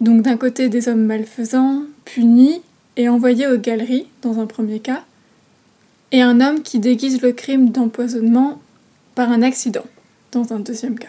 donc 0.00 0.22
d'un 0.22 0.36
côté 0.36 0.68
des 0.68 0.88
hommes 0.88 1.04
malfaisants, 1.04 1.82
punis 2.04 2.62
et 2.96 3.08
envoyés 3.08 3.48
aux 3.48 3.58
galeries 3.58 4.06
dans 4.22 4.38
un 4.38 4.46
premier 4.46 4.80
cas, 4.80 5.04
et 6.12 6.22
un 6.22 6.40
homme 6.40 6.62
qui 6.62 6.78
déguise 6.78 7.20
le 7.22 7.32
crime 7.32 7.70
d'empoisonnement 7.70 8.60
par 9.14 9.30
un 9.30 9.42
accident 9.42 9.86
dans 10.32 10.52
un 10.52 10.60
deuxième 10.60 10.98
cas 10.98 11.08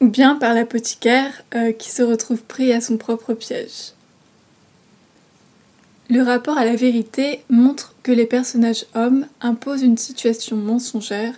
ou 0.00 0.08
bien 0.08 0.36
par 0.36 0.54
l'apothicaire 0.54 1.42
euh, 1.54 1.72
qui 1.72 1.90
se 1.90 2.02
retrouve 2.02 2.42
pris 2.42 2.72
à 2.72 2.80
son 2.80 2.96
propre 2.96 3.34
piège. 3.34 3.92
Le 6.10 6.22
rapport 6.22 6.56
à 6.56 6.64
la 6.64 6.76
vérité 6.76 7.42
montre 7.50 7.94
que 8.02 8.12
les 8.12 8.26
personnages 8.26 8.86
hommes 8.94 9.26
imposent 9.40 9.82
une 9.82 9.98
situation 9.98 10.56
mensongère 10.56 11.34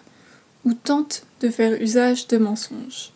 ou 0.65 0.75
tentent 0.75 1.25
de 1.41 1.49
faire 1.49 1.81
usage 1.81 2.29
de 2.29 2.39
mensonges. 2.39 3.13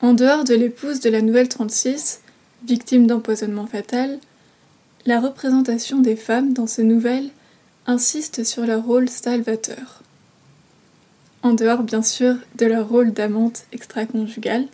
En 0.00 0.14
dehors 0.14 0.44
de 0.44 0.54
l'épouse 0.54 1.00
de 1.00 1.10
la 1.10 1.22
nouvelle 1.22 1.48
36, 1.48 2.20
victime 2.66 3.06
d'empoisonnement 3.06 3.66
fatal, 3.66 4.18
la 5.04 5.20
représentation 5.20 5.98
des 6.00 6.16
femmes 6.16 6.52
dans 6.52 6.66
ces 6.66 6.84
nouvelles 6.84 7.30
insiste 7.86 8.44
sur 8.44 8.66
leur 8.66 8.84
rôle 8.84 9.08
salvateur 9.08 10.02
en 11.46 11.52
dehors 11.52 11.84
bien 11.84 12.02
sûr 12.02 12.34
de 12.56 12.66
leur 12.66 12.88
rôle 12.88 13.12
d'amante 13.12 13.66
extra-conjugale. 13.72 14.66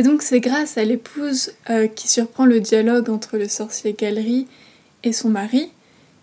Et 0.00 0.02
donc 0.02 0.22
c'est 0.22 0.40
grâce 0.40 0.78
à 0.78 0.84
l'épouse 0.84 1.52
euh, 1.68 1.86
qui 1.86 2.08
surprend 2.08 2.46
le 2.46 2.58
dialogue 2.58 3.10
entre 3.10 3.36
le 3.36 3.48
sorcier 3.48 3.92
Galerie 3.92 4.46
et 5.04 5.12
son 5.12 5.28
mari 5.28 5.70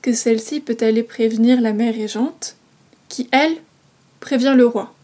que 0.02 0.14
celle-ci 0.14 0.62
peut 0.62 0.78
aller 0.82 1.04
prévenir 1.04 1.62
la 1.62 1.74
mère 1.74 1.94
régente, 1.94 2.56
qui 3.08 3.30
elle 3.32 3.56
prévient 4.20 4.56
le 4.58 4.66
roi. 4.66 4.96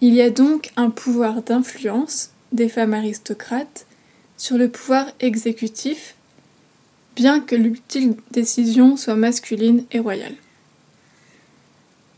Il 0.00 0.12
y 0.12 0.22
a 0.22 0.30
donc 0.30 0.72
un 0.74 0.90
pouvoir 0.90 1.42
d'influence 1.42 2.30
des 2.50 2.68
femmes 2.68 2.94
aristocrates 2.94 3.86
sur 4.36 4.58
le 4.58 4.68
pouvoir 4.68 5.06
exécutif, 5.20 6.16
bien 7.14 7.38
que 7.38 7.54
l'ultime 7.54 8.16
décision 8.32 8.96
soit 8.96 9.14
masculine 9.14 9.84
et 9.92 10.00
royale. 10.00 10.34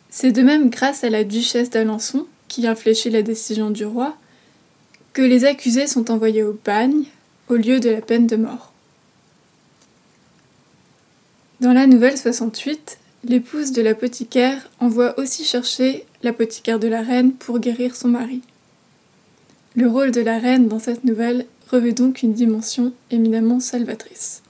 C'est 0.09 0.33
de 0.33 0.40
même 0.40 0.71
grâce 0.71 1.04
à 1.04 1.11
la 1.11 1.23
duchesse 1.23 1.68
d'Alençon, 1.68 2.26
qui 2.49 2.66
infléchit 2.66 3.11
la 3.11 3.21
décision 3.21 3.68
du 3.68 3.85
roi, 3.85 4.16
que 5.14 5.23
les 5.23 5.47
accusés 5.47 5.87
sont 5.87 6.11
envoyés 6.11 6.42
au 6.42 6.59
bagne, 6.64 7.04
au 7.49 7.54
lieu 7.54 7.80
de 7.80 7.88
la 7.88 8.02
peine 8.02 8.26
de 8.26 8.37
mort. 8.37 8.73
Dans 11.61 11.73
la 11.73 11.87
nouvelle 11.87 12.18
68, 12.18 12.99
l'épouse 13.25 13.73
de 13.73 13.80
l'apothicaire 13.80 14.68
envoie 14.80 15.18
aussi 15.18 15.44
chercher 15.44 16.04
l'apothicaire 16.23 16.78
de 16.78 16.88
la 16.88 17.00
reine 17.00 17.33
pour 17.33 17.61
guérir 17.61 17.97
son 17.97 18.09
mari. 18.09 18.42
Le 19.76 19.88
rôle 19.88 20.11
de 20.11 20.21
la 20.21 20.38
reine 20.38 20.68
dans 20.68 20.78
cette 20.80 21.04
nouvelle 21.04 21.47
revêt 21.71 21.92
donc 21.92 22.23
une 22.23 22.35
dimension 22.35 22.92
éminemment 23.11 23.61
salvatrice. 23.61 24.42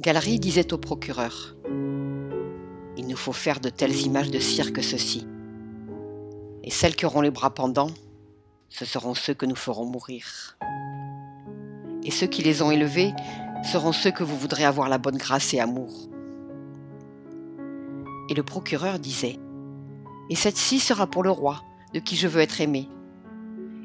Galerie 0.00 0.38
disait 0.38 0.72
au 0.72 0.78
procureur 0.78 1.56
Il 2.96 3.08
nous 3.08 3.16
faut 3.16 3.32
faire 3.32 3.58
de 3.58 3.68
telles 3.68 4.02
images 4.02 4.30
de 4.30 4.38
cire 4.38 4.72
que 4.72 4.80
ceci. 4.80 5.26
Et 6.62 6.70
celles 6.70 6.94
qui 6.94 7.04
auront 7.04 7.20
les 7.20 7.32
bras 7.32 7.52
pendants, 7.52 7.90
ce 8.68 8.84
seront 8.84 9.14
ceux 9.14 9.34
que 9.34 9.44
nous 9.44 9.56
ferons 9.56 9.86
mourir. 9.86 10.56
Et 12.04 12.12
ceux 12.12 12.28
qui 12.28 12.44
les 12.44 12.62
ont 12.62 12.70
élevés 12.70 13.12
seront 13.64 13.90
ceux 13.90 14.12
que 14.12 14.22
vous 14.22 14.38
voudrez 14.38 14.64
avoir 14.64 14.88
la 14.88 14.98
bonne 14.98 15.16
grâce 15.16 15.52
et 15.52 15.58
amour. 15.58 15.92
Et 18.28 18.34
le 18.34 18.44
procureur 18.44 19.00
disait 19.00 19.40
Et 20.30 20.36
cette-ci 20.36 20.78
sera 20.78 21.08
pour 21.08 21.24
le 21.24 21.32
roi, 21.32 21.64
de 21.92 21.98
qui 21.98 22.14
je 22.14 22.28
veux 22.28 22.40
être 22.40 22.60
aimé. 22.60 22.88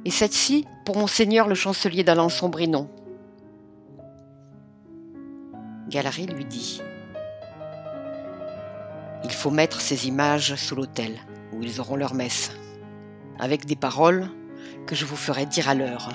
Et 0.06 0.12
cette-ci 0.12 0.68
pour 0.86 0.96
mon 0.96 1.08
seigneur 1.08 1.48
le 1.48 1.56
chancelier 1.56 2.04
d'Alençon-Brinon, 2.04 2.88
Galerie 5.90 6.28
lui 6.28 6.46
dit 6.46 6.82
Il 9.24 9.32
faut 9.32 9.52
mettre 9.52 9.82
ces 9.82 10.08
images 10.08 10.56
sous 10.56 10.76
l'autel, 10.76 11.20
où 11.52 11.62
ils 11.62 11.80
auront 11.80 11.96
leur 11.96 12.14
messe, 12.14 12.52
avec 13.40 13.66
des 13.66 13.76
paroles 13.76 14.30
que 14.86 14.96
je 14.96 15.06
vous 15.06 15.16
ferai 15.16 15.46
dire 15.46 15.70
à 15.70 15.76
l'heure. 15.76 16.10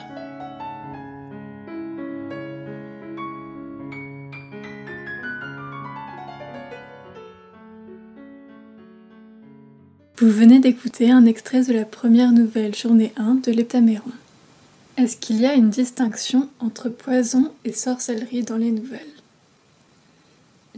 Vous 10.20 10.30
venez 10.30 10.58
d'écouter 10.58 11.12
un 11.12 11.26
extrait 11.26 11.62
de 11.62 11.72
la 11.72 11.84
première 11.84 12.32
nouvelle 12.32 12.74
journée 12.74 13.12
1 13.16 13.36
de 13.36 13.52
l'Heptaméron. 13.52 14.10
Est-ce 14.96 15.16
qu'il 15.16 15.40
y 15.40 15.46
a 15.46 15.54
une 15.54 15.70
distinction 15.70 16.48
entre 16.58 16.88
poison 16.88 17.52
et 17.64 17.72
sorcellerie 17.72 18.42
dans 18.42 18.56
les 18.56 18.72
nouvelles? 18.72 19.17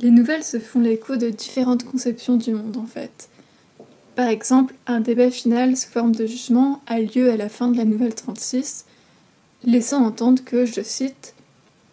Les 0.02 0.10
nouvelles 0.10 0.44
se 0.44 0.58
font 0.58 0.80
l'écho 0.80 1.16
de 1.16 1.28
différentes 1.28 1.84
conceptions 1.84 2.36
du 2.36 2.52
monde 2.52 2.78
en 2.78 2.86
fait. 2.86 3.28
Par 4.16 4.28
exemple, 4.28 4.74
un 4.86 5.00
débat 5.00 5.30
final 5.30 5.76
sous 5.76 5.90
forme 5.90 6.14
de 6.14 6.26
jugement 6.26 6.80
a 6.86 7.00
lieu 7.00 7.30
à 7.30 7.36
la 7.36 7.50
fin 7.50 7.68
de 7.68 7.76
la 7.76 7.84
nouvelle 7.84 8.14
36, 8.14 8.86
laissant 9.64 10.04
entendre 10.04 10.42
que, 10.42 10.64
je 10.64 10.80
cite, 10.80 11.34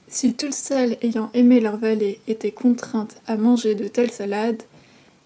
Si 0.08 0.34
toutes 0.34 0.54
celles 0.54 0.98
ayant 1.02 1.30
aimé 1.34 1.60
leur 1.60 1.78
vallée 1.78 2.22
étaient 2.30 2.52
contraintes 2.52 3.18
à 3.28 3.36
manger 3.36 3.76
de 3.76 3.90
telles 3.90 4.12
salades, 4.12 4.64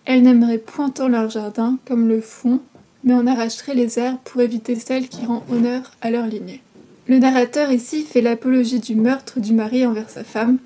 elles 0.05 0.23
n'aimeraient 0.23 0.57
point 0.57 0.89
tant 0.89 1.07
leur 1.07 1.29
jardin 1.29 1.77
comme 1.85 2.07
le 2.07 2.19
font, 2.19 2.61
mais 3.03 3.13
en 3.13 3.27
arracheraient 3.27 3.75
les 3.75 3.99
herbes 3.99 4.17
pour 4.23 4.41
éviter 4.41 4.75
celles 4.75 5.07
qui 5.07 5.25
rendent 5.25 5.43
honneur 5.51 5.91
à 6.01 6.09
leur 6.09 6.25
lignée. 6.25 6.63
Le 7.07 7.19
narrateur 7.19 7.71
ici 7.71 8.03
fait 8.03 8.21
l'apologie 8.21 8.79
du 8.79 8.95
meurtre 8.95 9.39
du 9.39 9.53
mari 9.53 9.85
envers 9.85 10.09
sa 10.09 10.23
femme, 10.23 10.57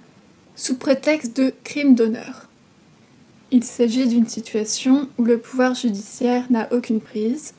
sous 0.56 0.76
prétexte 0.76 1.36
de 1.38 1.54
crime 1.64 1.96
d'honneur. 1.96 2.48
Il 3.52 3.64
s'agit 3.64 4.08
d'une 4.08 4.28
situation 4.28 5.08
où 5.18 5.24
le 5.24 5.38
pouvoir 5.38 5.76
judiciaire 5.76 6.46
n'a 6.50 6.72
aucune 6.74 7.02
prise, 7.02 7.54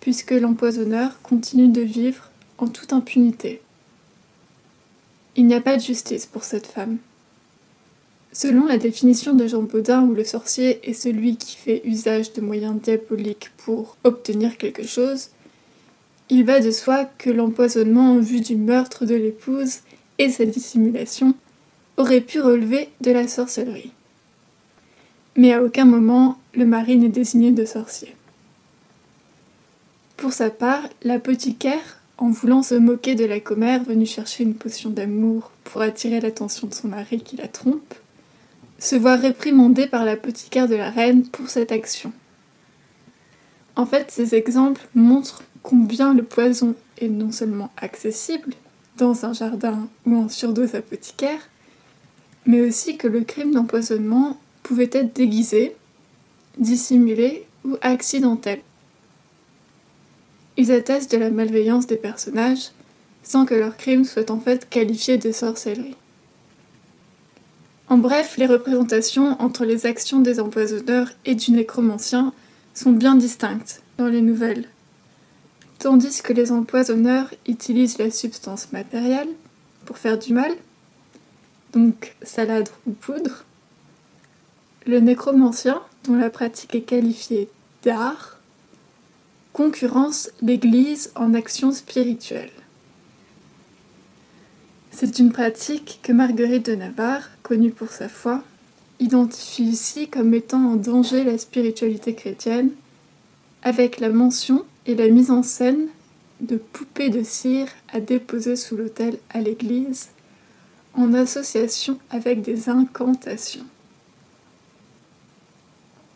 puisque 0.00 0.30
l'empoisonneur 0.30 1.20
continue 1.22 1.68
de 1.68 1.80
vivre 1.80 2.30
en 2.58 2.68
toute 2.68 2.92
impunité. 2.92 3.60
Il 5.34 5.46
n'y 5.46 5.54
a 5.54 5.60
pas 5.60 5.76
de 5.76 5.82
justice 5.82 6.26
pour 6.26 6.44
cette 6.44 6.66
femme. 6.66 6.98
Selon 8.32 8.66
la 8.66 8.78
définition 8.78 9.34
de 9.34 9.46
Jean 9.46 9.62
Baudin, 9.62 10.02
où 10.02 10.14
le 10.14 10.24
sorcier 10.24 10.78
est 10.88 10.94
celui 10.94 11.36
qui 11.36 11.56
fait 11.56 11.82
usage 11.84 12.32
de 12.34 12.40
moyens 12.40 12.80
diaboliques 12.80 13.50
pour 13.56 13.96
obtenir 14.04 14.58
quelque 14.58 14.86
chose, 14.86 15.30
il 16.28 16.44
va 16.44 16.60
de 16.60 16.70
soi 16.70 17.04
que 17.18 17.30
l'empoisonnement 17.30 18.12
en 18.12 18.18
vue 18.18 18.40
du 18.40 18.56
meurtre 18.56 19.06
de 19.06 19.14
l'épouse 19.14 19.78
et 20.18 20.30
sa 20.30 20.44
dissimulation 20.44 21.34
aurait 21.96 22.20
pu 22.20 22.40
relever 22.40 22.88
de 23.00 23.10
la 23.10 23.28
sorcellerie. 23.28 23.92
Mais 25.36 25.52
à 25.52 25.62
aucun 25.62 25.84
moment 25.84 26.38
le 26.54 26.64
mari 26.64 26.96
n'est 26.96 27.08
désigné 27.08 27.52
de 27.52 27.64
sorcier. 27.64 28.14
Pour 30.16 30.32
sa 30.32 30.48
part, 30.50 30.82
l'apothicaire, 31.02 32.00
en 32.18 32.30
voulant 32.30 32.62
se 32.62 32.74
moquer 32.74 33.14
de 33.14 33.26
la 33.26 33.40
commère 33.40 33.84
venue 33.84 34.06
chercher 34.06 34.44
une 34.44 34.54
potion 34.54 34.88
d'amour 34.88 35.50
pour 35.64 35.82
attirer 35.82 36.20
l'attention 36.20 36.66
de 36.66 36.74
son 36.74 36.88
mari 36.88 37.20
qui 37.20 37.36
la 37.36 37.48
trompe, 37.48 37.94
se 38.78 38.96
voit 38.96 39.16
réprimandé 39.16 39.86
par 39.86 40.04
l'apothicaire 40.04 40.68
de 40.68 40.74
la 40.74 40.90
reine 40.90 41.26
pour 41.26 41.48
cette 41.48 41.72
action. 41.72 42.12
En 43.74 43.84
fait, 43.84 44.10
ces 44.10 44.34
exemples 44.34 44.86
montrent 44.94 45.42
combien 45.62 46.14
le 46.14 46.22
poison 46.22 46.74
est 46.98 47.08
non 47.08 47.30
seulement 47.30 47.70
accessible 47.76 48.54
dans 48.96 49.26
un 49.26 49.34
jardin 49.34 49.88
ou 50.06 50.16
en 50.16 50.28
surdose 50.30 50.74
apothicaire, 50.74 51.40
mais 52.46 52.60
aussi 52.60 52.96
que 52.96 53.08
le 53.08 53.22
crime 53.22 53.52
d'empoisonnement 53.52 54.38
pouvait 54.62 54.90
être 54.92 55.14
déguisé, 55.14 55.76
dissimulé 56.58 57.46
ou 57.64 57.76
accidentel. 57.82 58.60
Ils 60.56 60.72
attestent 60.72 61.12
de 61.12 61.18
la 61.18 61.30
malveillance 61.30 61.86
des 61.86 61.96
personnages 61.96 62.70
sans 63.22 63.44
que 63.44 63.54
leur 63.54 63.76
crime 63.76 64.04
soit 64.04 64.30
en 64.30 64.38
fait 64.38 64.68
qualifié 64.68 65.18
de 65.18 65.32
sorcellerie. 65.32 65.96
En 67.88 67.98
bref, 67.98 68.36
les 68.36 68.46
représentations 68.46 69.40
entre 69.40 69.64
les 69.64 69.86
actions 69.86 70.20
des 70.20 70.40
empoisonneurs 70.40 71.10
et 71.24 71.34
du 71.34 71.52
nécromancien 71.52 72.32
sont 72.74 72.92
bien 72.92 73.14
distinctes 73.14 73.82
dans 73.98 74.06
les 74.06 74.22
nouvelles. 74.22 74.68
Tandis 75.78 76.22
que 76.22 76.32
les 76.32 76.52
empoisonneurs 76.52 77.32
utilisent 77.46 77.98
la 77.98 78.10
substance 78.10 78.72
matérielle 78.72 79.28
pour 79.84 79.98
faire 79.98 80.18
du 80.18 80.32
mal, 80.32 80.52
donc 81.76 82.14
salade 82.22 82.70
ou 82.86 82.92
poudre, 82.92 83.44
le 84.86 85.00
nécromancien, 85.00 85.82
dont 86.04 86.14
la 86.14 86.30
pratique 86.30 86.74
est 86.74 86.82
qualifiée 86.82 87.50
d'art, 87.82 88.38
concurrence 89.52 90.30
l'Église 90.40 91.12
en 91.16 91.34
action 91.34 91.72
spirituelle. 91.72 92.50
C'est 94.90 95.18
une 95.18 95.32
pratique 95.32 96.00
que 96.02 96.12
Marguerite 96.12 96.66
de 96.66 96.76
Navarre, 96.76 97.28
connue 97.42 97.72
pour 97.72 97.90
sa 97.90 98.08
foi, 98.08 98.42
identifie 98.98 99.64
ici 99.64 100.08
comme 100.08 100.30
mettant 100.30 100.72
en 100.72 100.76
danger 100.76 101.24
la 101.24 101.36
spiritualité 101.36 102.14
chrétienne, 102.14 102.70
avec 103.62 104.00
la 104.00 104.08
mention 104.08 104.64
et 104.86 104.94
la 104.94 105.08
mise 105.08 105.30
en 105.30 105.42
scène 105.42 105.88
de 106.40 106.56
poupées 106.56 107.10
de 107.10 107.22
cire 107.22 107.68
à 107.92 108.00
déposer 108.00 108.56
sous 108.56 108.76
l'autel 108.76 109.18
à 109.30 109.40
l'église, 109.40 110.08
en 110.96 111.12
association 111.14 111.98
avec 112.10 112.42
des 112.42 112.68
incantations. 112.68 113.66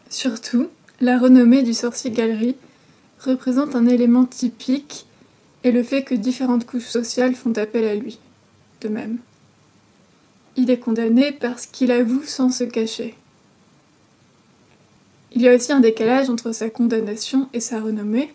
Surtout, 0.09 0.69
la 1.01 1.19
renommée 1.19 1.62
du 1.62 1.75
sorcier 1.75 2.11
galerie 2.11 2.57
représente 3.21 3.77
un 3.77 3.87
élément 3.87 4.25
typique 4.25 5.07
et 5.62 5.73
le 5.73 5.83
fait 5.83 6.03
que 6.03 6.14
différentes 6.14 6.66
couches 6.66 6.88
sociales 6.88 7.35
font 7.35 7.53
appel 7.53 7.85
à 7.85 7.95
lui, 7.95 8.19
de 8.81 8.88
même. 8.88 9.19
Il 10.57 10.71
est 10.71 10.79
condamné 10.79 11.33
parce 11.33 11.66
qu'il 11.66 11.93
avoue 11.93 12.23
sans 12.25 12.51
se 12.51 12.64
cacher. 12.64 13.14
Il 15.33 15.43
y 15.43 15.49
a 15.49 15.55
aussi 15.55 15.73
un 15.73 15.81
décalage 15.81 16.29
entre 16.29 16.53
sa 16.53 16.71
condamnation 16.71 17.49
et 17.53 17.61
sa 17.61 17.81
renommée, 17.81 18.35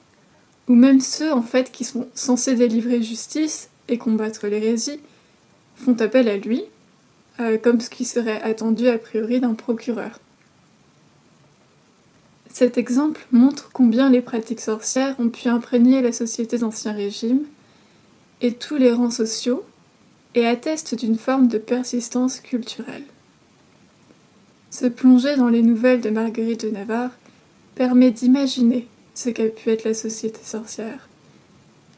ou 0.68 0.76
même 0.76 1.02
ceux 1.02 1.34
en 1.34 1.42
fait 1.42 1.72
qui 1.72 1.84
sont 1.84 2.08
censés 2.14 2.56
délivrer 2.56 3.04
justice 3.04 3.70
et 3.90 3.98
combattre 3.98 4.48
l'hérésie 4.48 5.00
font 5.76 6.00
appel 6.02 6.28
à 6.30 6.38
lui, 6.38 6.64
euh, 7.40 7.58
comme 7.58 7.82
ce 7.82 7.90
qui 7.90 8.06
serait 8.06 8.42
attendu 8.42 8.88
a 8.88 8.98
priori 8.98 9.40
d'un 9.40 9.54
procureur. 9.54 10.20
Cet 12.50 12.78
exemple 12.78 13.28
montre 13.32 13.70
combien 13.74 14.10
les 14.10 14.22
pratiques 14.22 14.62
sorcières 14.62 15.20
ont 15.20 15.30
pu 15.30 15.50
imprégner 15.50 16.02
la 16.02 16.14
société 16.14 16.58
d'Ancien 16.58 16.94
Régime 16.94 17.42
et 18.42 18.54
tous 18.54 18.78
les 18.78 18.94
rangs 18.94 19.12
sociaux 19.12 19.66
et 20.36 20.46
atteste 20.46 20.96
d'une 20.96 21.18
forme 21.18 21.48
de 21.48 21.58
persistance 21.58 22.40
culturelle. 22.40 23.04
Se 24.72 24.86
plonger 24.86 25.36
dans 25.36 25.50
les 25.50 25.62
nouvelles 25.62 26.02
de 26.02 26.10
Marguerite 26.10 26.66
de 26.66 26.72
Navarre 26.72 27.12
permet 27.76 28.12
d'imaginer 28.12 28.88
ce 29.14 29.30
qu'a 29.30 29.48
pu 29.48 29.70
être 29.70 29.84
la 29.84 29.94
société 29.94 30.40
sorcière 30.44 31.10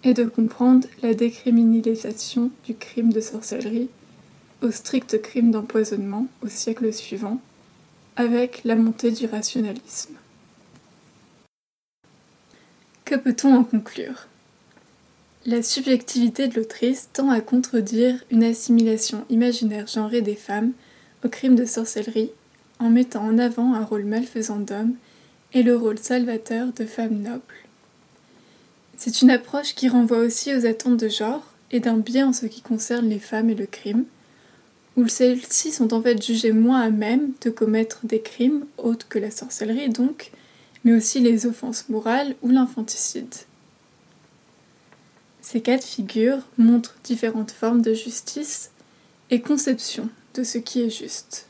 et 0.03 0.13
de 0.13 0.23
comprendre 0.23 0.87
la 1.01 1.13
décriminalisation 1.13 2.51
du 2.65 2.75
crime 2.75 3.11
de 3.11 3.19
sorcellerie 3.19 3.89
au 4.61 4.71
strict 4.71 5.21
crime 5.21 5.51
d'empoisonnement 5.51 6.27
au 6.43 6.47
siècle 6.47 6.91
suivant, 6.91 7.39
avec 8.15 8.61
la 8.63 8.75
montée 8.75 9.11
du 9.11 9.25
rationalisme. 9.27 10.15
Que 13.05 13.15
peut-on 13.15 13.55
en 13.55 13.63
conclure? 13.63 14.27
La 15.45 15.61
subjectivité 15.61 16.47
de 16.47 16.55
l'autrice 16.55 17.09
tend 17.13 17.29
à 17.29 17.39
contredire 17.39 18.21
une 18.31 18.43
assimilation 18.43 19.23
imaginaire 19.29 19.87
genrée 19.87 20.21
des 20.21 20.35
femmes 20.35 20.73
au 21.23 21.29
crime 21.29 21.55
de 21.55 21.65
sorcellerie 21.65 22.31
en 22.79 22.89
mettant 22.89 23.23
en 23.23 23.37
avant 23.37 23.73
un 23.73 23.85
rôle 23.85 24.03
malfaisant 24.03 24.59
d'homme 24.59 24.95
et 25.53 25.63
le 25.63 25.75
rôle 25.77 25.99
salvateur 25.99 26.73
de 26.73 26.85
femmes 26.85 27.21
nobles. 27.21 27.66
C'est 28.97 29.21
une 29.21 29.29
approche 29.29 29.75
qui 29.75 29.89
renvoie 29.89 30.17
aussi 30.17 30.53
aux 30.55 30.65
attentes 30.65 30.97
de 30.97 31.07
genre 31.07 31.43
et 31.71 31.79
d'un 31.79 31.97
biais 31.97 32.23
en 32.23 32.33
ce 32.33 32.47
qui 32.47 32.61
concerne 32.61 33.07
les 33.07 33.19
femmes 33.19 33.51
et 33.51 33.55
le 33.55 33.67
crime, 33.67 34.05
où 34.95 35.07
celles-ci 35.07 35.71
sont 35.71 35.93
en 35.93 36.01
fait 36.01 36.21
jugées 36.21 36.51
moins 36.51 36.81
à 36.81 36.89
même 36.89 37.33
de 37.41 37.51
commettre 37.51 37.99
des 38.03 38.21
crimes 38.21 38.65
autres 38.77 39.07
que 39.07 39.19
la 39.19 39.29
sorcellerie 39.29 39.89
donc, 39.89 40.31
mais 40.83 40.93
aussi 40.93 41.19
les 41.19 41.45
offenses 41.45 41.89
morales 41.89 42.35
ou 42.41 42.49
l'infanticide. 42.49 43.33
Ces 45.41 45.61
cas 45.61 45.77
de 45.77 45.83
figure 45.83 46.39
montrent 46.57 46.95
différentes 47.03 47.51
formes 47.51 47.83
de 47.83 47.93
justice 47.93 48.71
et 49.29 49.41
conception 49.41 50.09
de 50.33 50.43
ce 50.43 50.57
qui 50.57 50.81
est 50.81 50.89
juste. 50.89 51.45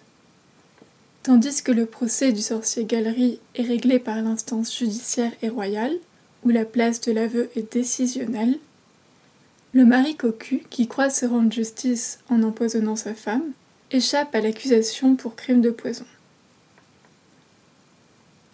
Tandis 1.24 1.64
que 1.64 1.72
le 1.72 1.86
procès 1.86 2.32
du 2.32 2.42
sorcier 2.42 2.86
Galerie 2.86 3.40
est 3.56 3.64
réglé 3.64 4.00
par 4.00 4.22
l'instance 4.22 4.78
judiciaire 4.78 5.32
et 5.42 5.50
royale, 5.50 5.98
où 6.48 6.50
la 6.50 6.64
place 6.64 7.02
de 7.02 7.12
l'aveu 7.12 7.50
est 7.58 7.74
décisionnelle, 7.74 8.58
le 9.74 9.84
mari 9.84 10.16
cocu, 10.16 10.64
qui 10.70 10.88
croit 10.88 11.10
se 11.10 11.26
rendre 11.26 11.52
justice 11.52 12.20
en 12.30 12.42
empoisonnant 12.42 12.96
sa 12.96 13.14
femme, 13.14 13.52
échappe 13.92 14.34
à 14.34 14.40
l'accusation 14.40 15.18
pour 15.18 15.36
crime 15.36 15.60
de 15.60 15.72
poison. 15.72 16.06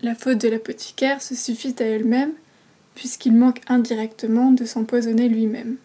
La 0.02 0.16
faute 0.16 0.40
de 0.40 0.50
l'apothicaire 0.50 1.22
se 1.22 1.36
suffit 1.36 1.76
à 1.78 1.84
elle-même, 1.84 2.32
puisqu'il 2.96 3.34
manque 3.34 3.62
indirectement 3.68 4.52
de 4.52 4.66
s'empoisonner 4.66 5.30
lui-même. 5.30 5.78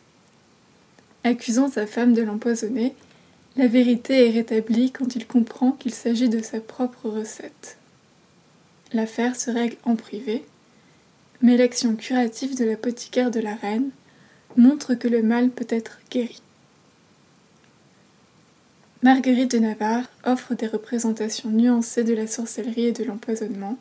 Accusant 1.25 1.71
sa 1.71 1.87
femme 1.87 2.15
de 2.15 2.23
l'empoisonner, 2.23 2.95
la 3.57 3.67
vérité 3.67 4.27
est 4.27 4.33
rétablie 4.33 4.93
quand 4.93 5.15
il 5.15 5.27
comprend 5.27 5.73
qu'il 5.73 5.93
s'agit 5.93 6.31
de 6.31 6.41
sa 6.41 6.61
propre 6.61 7.11
recette. 7.11 7.77
L'affaire 8.95 9.37
se 9.37 9.51
règle 9.51 9.77
en 9.85 9.95
privé, 9.95 10.43
mais 11.43 11.57
l'action 11.57 11.95
curative 11.95 12.57
de 12.57 12.65
l'apothicaire 12.65 13.31
de 13.31 13.41
la 13.41 13.55
reine 13.55 13.91
montrent 14.57 14.95
que 14.95 15.09
le 15.09 15.23
mal 15.23 15.51
peut 15.51 15.67
être 15.69 15.99
guéri. 16.11 16.43
Marguerite 19.03 19.53
de 19.53 19.59
Navarre 19.59 20.11
offre 20.25 20.55
des 20.55 20.67
représentations 20.67 21.51
nuancées 21.51 22.03
de 22.03 22.15
la 22.15 22.27
sorcellerie 22.27 22.87
et 22.87 22.93
de 22.93 23.05
l'empoisonnement 23.05 23.79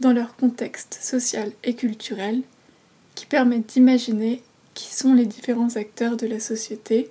dans 0.00 0.12
leur 0.12 0.34
contexte 0.34 0.98
social 1.00 1.52
et 1.62 1.74
culturel 1.74 2.42
qui 3.14 3.26
permettent 3.26 3.68
d'imaginer 3.68 4.42
qui 4.74 4.94
sont 4.94 5.14
les 5.14 5.26
différents 5.26 5.76
acteurs 5.76 6.16
de 6.16 6.26
la 6.26 6.40
société, 6.40 7.10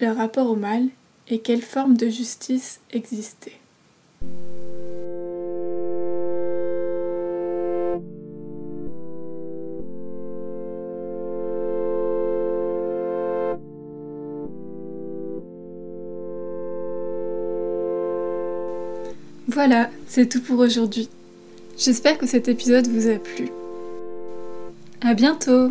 leur 0.00 0.16
rapport 0.16 0.50
au 0.50 0.56
mal 0.56 0.88
et 1.28 1.40
quelle 1.40 1.62
forme 1.62 1.96
de 1.96 2.08
justice 2.08 2.80
existait. 2.90 3.58
Voilà, 19.56 19.88
c'est 20.06 20.28
tout 20.28 20.42
pour 20.42 20.58
aujourd'hui. 20.58 21.08
J'espère 21.78 22.18
que 22.18 22.26
cet 22.26 22.46
épisode 22.46 22.88
vous 22.88 23.08
a 23.08 23.14
plu. 23.14 23.48
À 25.00 25.14
bientôt 25.14 25.70